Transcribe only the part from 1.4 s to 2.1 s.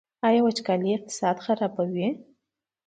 خرابوي؟